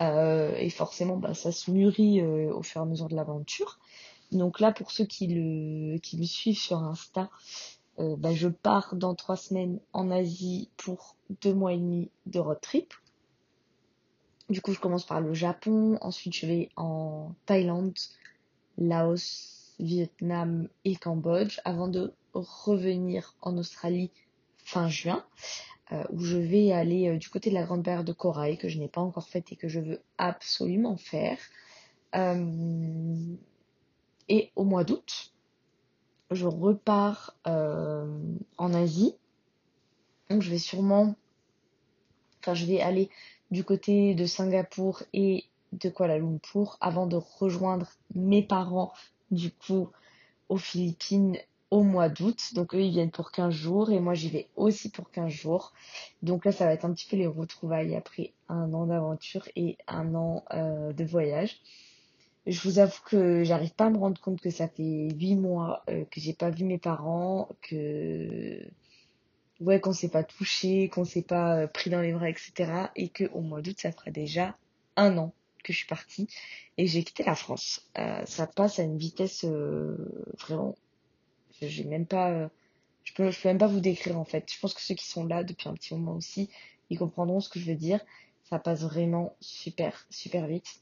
euh, 0.00 0.54
et 0.56 0.70
forcément, 0.70 1.16
bah, 1.16 1.34
ça 1.34 1.52
se 1.52 1.70
mûrit 1.70 2.22
au 2.22 2.62
fur 2.62 2.80
et 2.80 2.84
à 2.84 2.86
mesure 2.86 3.08
de 3.08 3.14
l'aventure. 3.14 3.78
Donc 4.32 4.58
là, 4.60 4.72
pour 4.72 4.90
ceux 4.90 5.04
qui 5.04 5.26
le 5.28 5.98
qui 5.98 6.18
me 6.18 6.24
suivent 6.24 6.58
sur 6.58 6.78
Insta, 6.78 7.30
bah, 7.98 8.34
je 8.34 8.48
pars 8.48 8.96
dans 8.96 9.14
trois 9.14 9.36
semaines 9.36 9.78
en 9.92 10.10
Asie 10.10 10.70
pour 10.76 11.14
deux 11.42 11.54
mois 11.54 11.72
et 11.72 11.76
demi 11.76 12.10
de 12.26 12.40
road 12.40 12.58
trip. 12.60 12.94
Du 14.52 14.60
coup, 14.60 14.74
je 14.74 14.80
commence 14.80 15.06
par 15.06 15.22
le 15.22 15.32
Japon, 15.32 15.96
ensuite 16.02 16.36
je 16.36 16.44
vais 16.44 16.68
en 16.76 17.32
Thaïlande, 17.46 17.96
Laos, 18.76 19.74
Vietnam 19.80 20.68
et 20.84 20.94
Cambodge 20.94 21.58
avant 21.64 21.88
de 21.88 22.12
revenir 22.34 23.34
en 23.40 23.56
Australie 23.56 24.10
fin 24.58 24.90
juin, 24.90 25.24
euh, 25.90 26.04
où 26.10 26.20
je 26.20 26.36
vais 26.36 26.70
aller 26.70 27.08
euh, 27.08 27.16
du 27.16 27.30
côté 27.30 27.48
de 27.48 27.54
la 27.54 27.62
Grande 27.62 27.82
Barrière 27.82 28.04
de 28.04 28.12
Corail 28.12 28.58
que 28.58 28.68
je 28.68 28.78
n'ai 28.78 28.88
pas 28.88 29.00
encore 29.00 29.26
faite 29.26 29.50
et 29.52 29.56
que 29.56 29.68
je 29.68 29.80
veux 29.80 30.02
absolument 30.18 30.98
faire. 30.98 31.38
Euh, 32.14 33.34
et 34.28 34.52
au 34.54 34.64
mois 34.64 34.84
d'août, 34.84 35.32
je 36.30 36.46
repars 36.46 37.38
en 37.46 38.74
Asie. 38.74 39.14
Donc 40.28 40.42
je 40.42 40.50
vais 40.50 40.58
sûrement, 40.58 41.14
enfin 42.40 42.52
je 42.52 42.66
vais 42.66 42.82
aller 42.82 43.08
du 43.52 43.64
côté 43.64 44.14
de 44.14 44.24
Singapour 44.24 45.02
et 45.12 45.44
de 45.72 45.90
Kuala 45.90 46.18
Lumpur 46.18 46.78
avant 46.80 47.06
de 47.06 47.16
rejoindre 47.16 47.86
mes 48.14 48.42
parents 48.42 48.92
du 49.30 49.50
coup 49.50 49.90
aux 50.48 50.56
Philippines 50.56 51.36
au 51.70 51.82
mois 51.82 52.08
d'août. 52.08 52.54
Donc 52.54 52.74
eux, 52.74 52.80
ils 52.80 52.90
viennent 52.90 53.10
pour 53.10 53.30
15 53.30 53.52
jours 53.52 53.90
et 53.90 54.00
moi, 54.00 54.14
j'y 54.14 54.30
vais 54.30 54.48
aussi 54.56 54.90
pour 54.90 55.10
15 55.10 55.30
jours. 55.30 55.74
Donc 56.22 56.46
là, 56.46 56.52
ça 56.52 56.64
va 56.64 56.72
être 56.72 56.86
un 56.86 56.92
petit 56.94 57.06
peu 57.06 57.16
les 57.16 57.26
retrouvailles 57.26 57.94
après 57.94 58.32
un 58.48 58.72
an 58.72 58.86
d'aventure 58.86 59.46
et 59.54 59.76
un 59.86 60.14
an 60.14 60.44
euh, 60.54 60.94
de 60.94 61.04
voyage. 61.04 61.60
Je 62.46 62.60
vous 62.66 62.78
avoue 62.78 63.00
que 63.04 63.44
j'arrive 63.44 63.74
pas 63.74 63.86
à 63.86 63.90
me 63.90 63.98
rendre 63.98 64.20
compte 64.20 64.40
que 64.40 64.50
ça 64.50 64.66
fait 64.66 65.10
8 65.14 65.36
mois 65.36 65.82
euh, 65.90 66.04
que 66.10 66.20
j'ai 66.20 66.32
pas 66.32 66.48
vu 66.48 66.64
mes 66.64 66.78
parents, 66.78 67.48
que 67.60 68.66
ouais, 69.62 69.80
qu'on 69.80 69.92
s'est 69.92 70.10
pas 70.10 70.24
touché, 70.24 70.88
qu'on 70.88 71.04
s'est 71.04 71.22
pas 71.22 71.56
euh, 71.56 71.66
pris 71.66 71.90
dans 71.90 72.00
les 72.00 72.12
bras, 72.12 72.28
etc. 72.28 72.52
Et 72.96 73.08
que 73.08 73.24
au 73.32 73.40
mois 73.40 73.62
d'août, 73.62 73.76
ça 73.78 73.92
fera 73.92 74.10
déjà 74.10 74.56
un 74.96 75.16
an 75.18 75.32
que 75.64 75.72
je 75.72 75.78
suis 75.78 75.86
partie 75.86 76.28
et 76.76 76.86
j'ai 76.86 77.04
quitté 77.04 77.22
la 77.22 77.36
France. 77.36 77.88
ça 78.24 78.48
passe 78.48 78.80
à 78.80 78.82
une 78.82 78.98
vitesse 78.98 79.44
vraiment 79.44 80.74
j'ai 81.68 81.84
même 81.84 82.06
pas, 82.06 82.30
euh, 82.30 82.48
je 83.04 83.12
peux, 83.14 83.30
je 83.30 83.40
peux 83.40 83.48
même 83.48 83.58
pas 83.58 83.66
vous 83.66 83.80
décrire 83.80 84.18
en 84.18 84.24
fait. 84.24 84.50
Je 84.52 84.58
pense 84.58 84.74
que 84.74 84.80
ceux 84.80 84.94
qui 84.94 85.06
sont 85.06 85.26
là 85.26 85.44
depuis 85.44 85.68
un 85.68 85.74
petit 85.74 85.94
moment 85.94 86.14
aussi, 86.14 86.48
ils 86.90 86.98
comprendront 86.98 87.40
ce 87.40 87.48
que 87.48 87.58
je 87.58 87.66
veux 87.66 87.76
dire. 87.76 88.00
Ça 88.44 88.58
passe 88.58 88.82
vraiment 88.82 89.34
super, 89.40 90.06
super 90.10 90.46
vite. 90.46 90.80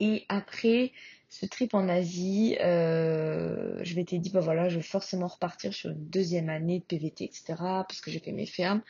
Et 0.00 0.24
après 0.28 0.92
ce 1.28 1.46
trip 1.46 1.74
en 1.74 1.88
Asie, 1.88 2.56
euh, 2.60 3.71
je 3.82 3.94
m'étais 3.96 4.18
dit, 4.18 4.30
bah 4.30 4.40
voilà, 4.40 4.68
je 4.68 4.76
vais 4.76 4.82
forcément 4.82 5.28
repartir 5.28 5.72
sur 5.72 5.90
une 5.90 6.08
deuxième 6.08 6.48
année 6.48 6.80
de 6.80 6.84
PVT, 6.84 7.24
etc. 7.24 7.54
Parce 7.56 8.00
que 8.00 8.10
j'ai 8.10 8.18
fait 8.18 8.32
mes 8.32 8.46
fermes. 8.46 8.82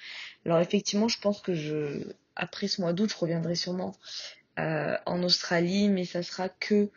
Alors 0.47 0.61
effectivement, 0.61 1.09
je 1.09 1.19
pense 1.21 1.41
que 1.41 1.55
je, 1.55 2.13
après 2.37 2.69
ce 2.69 2.81
mois 2.81 2.93
d'août, 2.93 3.11
je 3.11 3.17
reviendrai 3.17 3.55
sûrement 3.55 3.95
euh, 4.59 4.97
en 5.07 5.23
Australie, 5.23 5.89
mais 5.89 6.05
ça 6.05 6.23
sera 6.23 6.49
que 6.49 6.91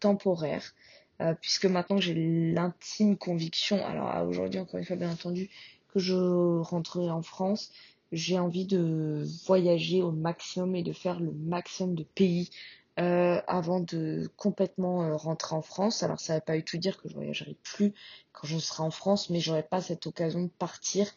temporaire. 0.00 0.74
Euh, 1.20 1.34
puisque 1.40 1.66
maintenant 1.66 1.98
j'ai 1.98 2.14
l'intime 2.14 3.16
conviction, 3.16 3.84
alors 3.86 4.26
aujourd'hui 4.28 4.58
encore 4.58 4.78
une 4.78 4.84
fois 4.84 4.96
bien 4.96 5.10
entendu, 5.10 5.48
que 5.92 6.00
je 6.00 6.14
rentrerai 6.14 7.10
en 7.10 7.22
France, 7.22 7.70
j'ai 8.10 8.38
envie 8.38 8.66
de 8.66 9.24
voyager 9.46 10.02
au 10.02 10.10
maximum 10.10 10.74
et 10.74 10.82
de 10.82 10.92
faire 10.92 11.20
le 11.20 11.30
maximum 11.32 11.94
de 11.94 12.02
pays 12.02 12.50
euh, 12.98 13.40
avant 13.46 13.80
de 13.80 14.30
complètement 14.36 15.02
euh, 15.02 15.16
rentrer 15.16 15.54
en 15.54 15.62
France. 15.62 16.02
Alors 16.02 16.20
ça 16.20 16.34
ne 16.34 16.38
veut 16.38 16.44
pas 16.44 16.56
du 16.56 16.64
tout 16.64 16.78
dire 16.78 17.00
que 17.00 17.08
je 17.08 17.14
voyagerai 17.14 17.56
plus 17.62 17.94
quand 18.32 18.46
je 18.46 18.58
serai 18.58 18.82
en 18.82 18.90
France, 18.90 19.30
mais 19.30 19.40
j'aurai 19.40 19.62
pas 19.62 19.80
cette 19.80 20.06
occasion 20.06 20.42
de 20.42 20.50
partir 20.58 21.10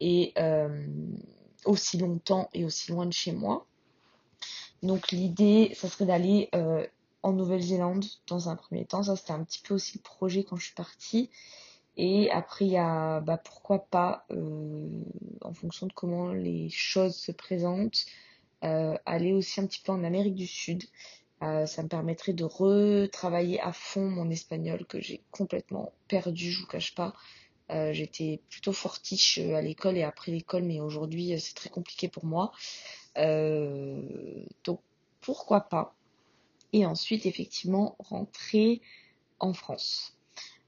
et 0.00 0.34
aussi 1.64 1.96
longtemps 1.96 2.48
et 2.52 2.64
aussi 2.64 2.90
loin 2.90 3.06
de 3.06 3.12
chez 3.12 3.30
moi. 3.30 3.66
Donc 4.82 5.12
l'idée, 5.12 5.72
ça 5.76 5.88
serait 5.88 6.06
d'aller 6.06 6.50
en 7.22 7.32
Nouvelle-Zélande 7.32 8.04
dans 8.26 8.48
un 8.48 8.56
premier 8.56 8.84
temps. 8.84 9.04
Ça, 9.04 9.16
c'était 9.16 9.32
un 9.32 9.44
petit 9.44 9.60
peu 9.60 9.74
aussi 9.74 9.98
le 9.98 10.02
projet 10.02 10.44
quand 10.44 10.56
je 10.56 10.64
suis 10.64 10.74
partie. 10.74 11.30
Et 11.96 12.30
après, 12.30 12.64
il 12.66 12.72
y 12.72 12.78
a 12.78 13.20
bah, 13.20 13.36
pourquoi 13.36 13.86
pas, 13.86 14.24
euh, 14.30 14.88
en 15.42 15.52
fonction 15.52 15.86
de 15.86 15.92
comment 15.92 16.32
les 16.32 16.70
choses 16.70 17.16
se 17.16 17.32
présentent, 17.32 18.06
euh, 18.64 18.96
aller 19.04 19.32
aussi 19.32 19.60
un 19.60 19.66
petit 19.66 19.82
peu 19.82 19.92
en 19.92 20.02
Amérique 20.04 20.34
du 20.34 20.46
Sud. 20.46 20.84
Euh, 21.42 21.66
ça 21.66 21.82
me 21.82 21.88
permettrait 21.88 22.32
de 22.32 22.44
retravailler 22.44 23.60
à 23.60 23.72
fond 23.72 24.08
mon 24.08 24.30
espagnol 24.30 24.86
que 24.86 25.00
j'ai 25.00 25.22
complètement 25.30 25.92
perdu, 26.08 26.50
je 26.50 26.60
vous 26.60 26.66
cache 26.66 26.94
pas. 26.94 27.14
J'étais 27.92 28.42
plutôt 28.50 28.74
fortiche 28.74 29.38
à 29.38 29.62
l'école 29.62 29.96
et 29.96 30.02
après 30.02 30.30
l'école, 30.30 30.62
mais 30.62 30.78
aujourd'hui 30.78 31.40
c'est 31.40 31.54
très 31.54 31.70
compliqué 31.70 32.06
pour 32.06 32.26
moi. 32.26 32.52
donc 33.16 34.80
pourquoi 35.22 35.62
pas? 35.62 35.94
Et 36.74 36.84
ensuite 36.84 37.24
effectivement 37.24 37.96
rentrer 37.98 38.82
en 39.38 39.54
France. 39.54 40.18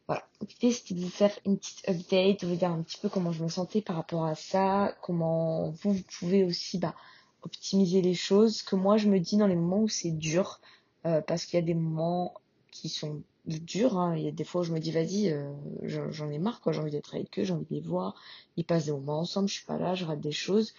Voilà, 0.07 0.27
l'idée 0.47 0.73
c'était 0.73 0.95
de 0.95 1.01
vous 1.01 1.09
faire 1.09 1.39
une 1.47 1.59
petite 1.59 1.89
update, 1.89 2.43
de 2.43 2.47
vous 2.47 2.57
dire 2.57 2.71
un 2.71 2.83
petit 2.83 2.99
peu 2.99 3.09
comment 3.09 3.33
je 3.33 3.43
me 3.43 3.49
sentais 3.49 3.81
par 3.81 3.97
rapport 3.97 4.25
à 4.27 4.35
ça, 4.35 4.95
comment 5.01 5.71
vous, 5.71 5.95
vous 5.95 6.03
pouvez 6.19 6.45
aussi 6.45 6.79
bah, 6.79 6.95
optimiser 7.45 8.03
les 8.03 8.15
choses, 8.15 8.63
que 8.63 8.77
moi 8.77 8.97
je 8.97 9.09
me 9.09 9.19
dis 9.21 9.37
dans 9.37 9.47
les 9.47 9.57
moments 9.57 9.83
où 9.83 9.89
c'est 9.89 10.11
dur, 10.11 10.61
euh, 11.07 11.21
parce 11.21 11.45
qu'il 11.45 11.59
y 11.59 11.63
a 11.63 11.67
des 11.67 11.75
moments 11.75 12.35
qui 12.71 12.89
sont 12.89 13.23
durs, 13.47 13.99
hein. 13.99 14.17
il 14.17 14.25
y 14.25 14.29
a 14.29 14.33
des 14.33 14.45
fois 14.45 14.63
où 14.63 14.65
je 14.65 14.73
me 14.73 14.81
dis 14.81 14.91
vas-y, 14.91 15.31
euh, 15.31 15.53
j'en 15.83 16.31
ai 16.31 16.39
marre, 16.39 16.61
quoi, 16.61 16.73
j'ai 16.73 16.81
envie 16.81 16.91
d'être 16.91 17.15
avec 17.15 17.39
eux, 17.39 17.45
j'ai 17.45 17.53
envie 17.53 17.67
de 17.67 17.75
les 17.75 17.81
voir, 17.81 18.15
ils 18.57 18.65
passent 18.65 18.87
des 18.87 18.93
moments 18.93 19.21
ensemble, 19.21 19.49
je 19.49 19.55
suis 19.55 19.67
pas 19.67 19.79
là, 19.79 19.95
je 19.95 20.05
rate 20.05 20.21
des 20.21 20.33
choses, 20.33 20.75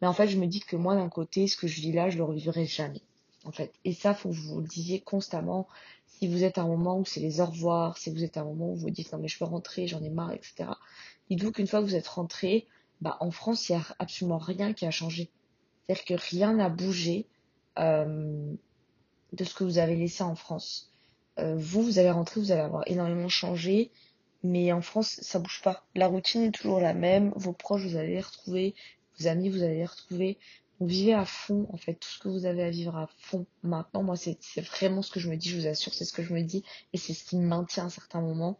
mais 0.00 0.08
en 0.08 0.12
fait 0.12 0.28
je 0.28 0.38
me 0.38 0.46
dis 0.46 0.60
que 0.60 0.76
moi 0.76 0.94
d'un 0.96 1.08
côté, 1.08 1.46
ce 1.46 1.56
que 1.56 1.68
je 1.68 1.80
vis 1.80 1.92
là, 1.92 2.10
je 2.10 2.18
le 2.18 2.24
revivrai 2.24 2.66
jamais 2.66 3.02
en 3.44 3.52
fait. 3.52 3.72
Et 3.84 3.94
ça, 3.94 4.14
faut 4.14 4.28
que 4.30 4.34
vous 4.34 4.60
le 4.60 4.66
disiez 4.66 5.00
constamment. 5.00 5.68
Si 6.06 6.28
vous 6.28 6.44
êtes 6.44 6.58
à 6.58 6.62
un 6.62 6.66
moment 6.66 6.98
où 6.98 7.04
c'est 7.04 7.20
les 7.20 7.40
au 7.40 7.46
revoir, 7.46 7.96
si 7.96 8.10
vous 8.10 8.24
êtes 8.24 8.36
à 8.36 8.40
un 8.40 8.44
moment 8.44 8.72
où 8.72 8.74
vous 8.74 8.90
dites 8.90 9.12
non 9.12 9.18
mais 9.18 9.28
je 9.28 9.38
peux 9.38 9.44
rentrer, 9.44 9.86
j'en 9.86 10.02
ai 10.02 10.10
marre, 10.10 10.32
etc. 10.32 10.70
Dites-vous 11.30 11.52
qu'une 11.52 11.66
fois 11.66 11.80
que 11.80 11.86
vous 11.86 11.94
êtes 11.94 12.08
rentré, 12.08 12.66
bah 13.00 13.16
en 13.20 13.30
France, 13.30 13.68
il 13.68 13.76
n'y 13.76 13.82
a 13.82 13.84
absolument 13.98 14.38
rien 14.38 14.72
qui 14.72 14.86
a 14.86 14.90
changé. 14.90 15.30
C'est-à-dire 15.88 16.04
que 16.04 16.14
rien 16.30 16.52
n'a 16.54 16.68
bougé 16.68 17.26
euh, 17.78 18.52
de 19.32 19.44
ce 19.44 19.54
que 19.54 19.64
vous 19.64 19.78
avez 19.78 19.96
laissé 19.96 20.22
en 20.22 20.34
France. 20.34 20.92
Euh, 21.38 21.54
vous, 21.56 21.82
vous 21.82 21.98
allez 21.98 22.10
rentrer, 22.10 22.40
vous 22.40 22.52
allez 22.52 22.60
avoir 22.60 22.82
énormément 22.86 23.28
changé, 23.28 23.90
mais 24.42 24.70
en 24.72 24.82
France, 24.82 25.18
ça 25.22 25.38
bouge 25.38 25.62
pas. 25.62 25.86
La 25.94 26.06
routine 26.06 26.42
est 26.42 26.50
toujours 26.50 26.80
la 26.80 26.92
même, 26.92 27.32
vos 27.36 27.54
proches, 27.54 27.86
vous 27.86 27.96
allez 27.96 28.14
les 28.14 28.20
retrouver, 28.20 28.74
vos 29.18 29.28
amis, 29.28 29.48
vous 29.48 29.62
allez 29.62 29.76
les 29.76 29.86
retrouver. 29.86 30.38
Vous 30.78 30.86
vivez 30.86 31.14
à 31.14 31.24
fond, 31.24 31.66
en 31.72 31.76
fait, 31.78 31.94
tout 31.94 32.08
ce 32.08 32.18
que 32.18 32.28
vous 32.28 32.44
avez 32.44 32.62
à 32.62 32.70
vivre 32.70 32.96
à 32.96 33.08
fond 33.18 33.46
maintenant. 33.62 34.02
Moi, 34.02 34.16
c'est 34.16 34.38
vraiment 34.60 35.00
ce 35.02 35.10
que 35.10 35.20
je 35.20 35.30
me 35.30 35.36
dis, 35.36 35.48
je 35.48 35.56
vous 35.56 35.66
assure, 35.66 35.94
c'est 35.94 36.04
ce 36.04 36.12
que 36.12 36.22
je 36.22 36.34
me 36.34 36.42
dis. 36.42 36.64
Et 36.92 36.98
c'est 36.98 37.14
ce 37.14 37.24
qui 37.24 37.36
me 37.36 37.46
maintient 37.46 37.84
à 37.84 37.86
un 37.86 37.90
certain 37.90 38.20
moment. 38.20 38.58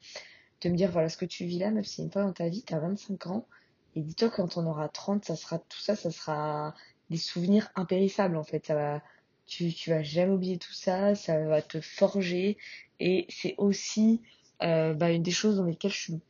De 0.63 0.71
me 0.71 0.77
dire, 0.77 0.91
voilà, 0.91 1.09
ce 1.11 1.17
que 1.19 1.27
tu 1.27 1.45
vis 1.45 1.59
là, 1.59 1.71
même 1.71 1.85
si 1.85 1.97
c'est 1.97 2.03
une 2.03 2.11
fois 2.11 2.23
dans 2.23 2.33
ta 2.33 2.49
vie, 2.49 2.63
t'as 2.63 2.81
25 2.81 3.27
ans. 3.29 3.47
Et 3.95 4.01
dis-toi, 4.01 4.31
quand 4.31 4.57
on 4.57 4.67
aura 4.67 4.89
30, 4.89 5.25
ça 5.25 5.37
sera 5.37 5.59
tout 5.59 5.79
ça, 5.79 5.95
ça 5.95 6.11
sera 6.11 6.75
des 7.11 7.17
souvenirs 7.17 7.71
impérissables, 7.75 8.37
en 8.37 8.45
fait. 8.45 8.67
Ça 8.67 8.75
va, 8.75 9.03
tu, 9.47 9.73
tu 9.73 9.91
vas 9.91 10.03
jamais 10.03 10.33
oublier 10.33 10.59
tout 10.59 10.73
ça, 10.73 11.15
ça 11.15 11.39
va 11.45 11.63
te 11.63 11.81
forger. 11.81 12.59
Et 13.01 13.27
c'est 13.29 13.55
aussi, 13.59 14.21
euh, 14.63 14.95
bah, 14.95 15.11
une 15.11 15.23
des 15.23 15.31
choses 15.31 15.57
dans 15.57 15.65
lesquelles 15.65 15.93
je 15.93 15.99
suis 15.99 16.21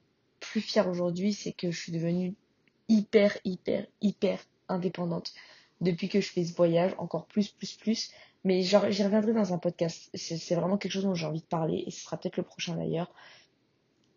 plus 0.40 0.60
fière 0.60 0.88
aujourd'hui, 0.88 1.32
c'est 1.32 1.52
que 1.52 1.70
je 1.70 1.78
suis 1.78 1.92
devenue 1.92 2.34
hyper, 2.88 3.36
hyper, 3.44 3.86
hyper 4.00 4.40
indépendante 4.68 5.32
depuis 5.80 6.08
que 6.08 6.20
je 6.20 6.30
fais 6.30 6.44
ce 6.44 6.54
voyage, 6.54 6.94
encore 6.98 7.26
plus, 7.26 7.48
plus, 7.48 7.74
plus. 7.74 8.10
Mais 8.44 8.62
j'y 8.62 8.76
reviendrai 8.76 9.32
dans 9.32 9.52
un 9.52 9.58
podcast. 9.58 10.10
C'est 10.14 10.54
vraiment 10.54 10.78
quelque 10.78 10.92
chose 10.92 11.04
dont 11.04 11.14
j'ai 11.14 11.26
envie 11.26 11.40
de 11.40 11.46
parler 11.46 11.84
et 11.86 11.90
ce 11.90 12.02
sera 12.02 12.16
peut-être 12.16 12.36
le 12.36 12.42
prochain 12.44 12.76
d'ailleurs. 12.76 13.12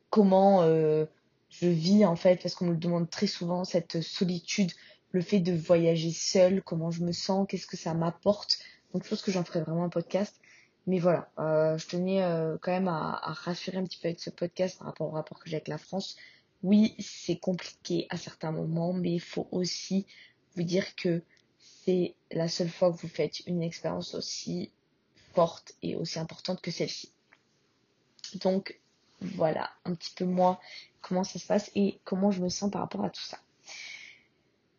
Comment 0.10 0.62
euh, 0.62 1.06
je 1.50 1.68
vis 1.68 2.06
en 2.06 2.15
fait, 2.15 2.41
parce 2.41 2.56
qu'on 2.56 2.65
me 2.65 2.72
le 2.72 2.77
demande 2.77 3.10
très 3.10 3.27
souvent, 3.27 3.63
cette 3.63 4.01
solitude, 4.01 4.72
le 5.12 5.22
fait 5.22 5.39
de 5.39 5.53
voyager 5.53 6.12
seule, 6.12 6.62
comment 6.63 6.91
je 6.91 7.03
me 7.03 7.12
sens, 7.12 7.46
qu'est-ce 7.48 7.68
que 7.68 7.77
ça 7.77 7.94
m'apporte. 7.94 8.60
Donc 8.94 9.03
je 9.03 9.10
pense 9.10 9.22
que 9.22 9.32
j'en 9.32 9.44
ferai 9.44 9.62
vraiment 9.62 9.84
un 9.84 9.89
podcast. 9.89 10.36
Mais 10.88 11.00
voilà, 11.00 11.30
euh, 11.38 11.77
je 11.77 11.88
tenais 11.88 12.24
euh, 12.24 12.58
quand 12.60 12.72
même 12.72 12.88
à, 12.88 13.20
à, 13.22 13.34
rassurer 13.34 13.77
un 13.77 13.84
petit 13.84 14.00
peu 14.00 14.08
avec 14.08 14.20
ce 14.20 14.32
podcast 14.32 14.80
par 14.80 14.88
rapport 14.88 15.08
au 15.08 15.12
rapport 15.12 15.39
que 15.39 15.50
j'ai 15.50 15.58
avec 15.58 15.68
la 15.68 15.77
France. 15.77 16.18
Oui, 16.63 16.96
c'est 17.00 17.38
compliqué 17.38 18.08
à 18.10 18.18
certains 18.18 18.51
moments, 18.51 18.94
mais 18.94 19.13
il 19.13 19.22
faut 19.22 19.48
aussi 19.51 20.06
vous 20.56 20.63
dire 20.63 20.96
que 20.96 21.22
c'est 21.86 22.15
la 22.32 22.48
seule 22.48 22.70
fois 22.70 22.91
que 22.91 22.98
vous 22.98 23.08
faites 23.08 23.41
une 23.48 23.62
expérience 23.62 24.15
aussi 24.15 24.72
forte 25.34 25.74
et 25.82 25.96
aussi 25.96 26.20
importante 26.20 26.62
que 26.62 26.72
celle-ci. 26.72 27.12
Donc 28.36 28.80
voilà 29.22 29.70
un 29.86 29.94
petit 29.94 30.13
peu 30.15 30.25
moi 30.25 30.60
comment 31.01 31.24
ça 31.24 31.39
se 31.39 31.46
passe 31.46 31.72
et 31.75 32.00
comment 32.03 32.32
je 32.32 32.41
me 32.41 32.50
sens 32.50 32.72
par 32.72 32.82
rapport 32.82 33.03
à 33.03 33.10
tout 33.10 33.22
ça. 33.22 33.39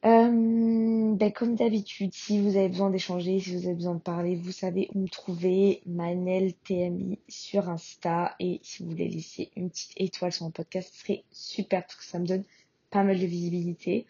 Euh, 0.04 1.14
ben, 1.14 1.32
comme 1.32 1.54
d'habitude, 1.54 2.12
si 2.12 2.40
vous 2.40 2.56
avez 2.56 2.68
besoin 2.68 2.90
d'échanger, 2.90 3.38
si 3.38 3.56
vous 3.56 3.66
avez 3.66 3.74
besoin 3.74 3.94
de 3.94 4.00
parler, 4.00 4.34
vous 4.34 4.50
savez 4.50 4.88
où 4.94 5.00
me 5.00 5.08
trouver, 5.08 5.80
Manel 5.86 6.54
TMI 6.54 7.18
sur 7.28 7.68
Insta. 7.68 8.34
Et 8.40 8.58
si 8.62 8.82
vous 8.82 8.90
voulez 8.90 9.08
laisser 9.08 9.50
une 9.56 9.70
petite 9.70 9.92
étoile 9.96 10.32
sur 10.32 10.44
mon 10.44 10.50
podcast, 10.50 10.90
ce 10.92 11.00
serait 11.02 11.24
super 11.30 11.82
parce 11.82 11.94
que 11.94 12.04
ça 12.04 12.18
me 12.18 12.26
donne 12.26 12.44
pas 12.90 13.04
mal 13.04 13.18
de 13.18 13.26
visibilité. 13.26 14.06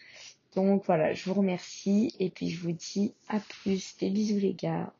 Donc 0.55 0.85
voilà, 0.87 1.13
je 1.13 1.25
vous 1.25 1.35
remercie 1.35 2.15
et 2.19 2.31
puis 2.31 2.51
je 2.51 2.61
vous 2.61 2.73
dis 2.73 3.13
à 3.29 3.39
plus. 3.41 3.97
Des 3.99 4.11
bisous 4.11 4.39
les 4.39 4.55
gars. 4.55 4.93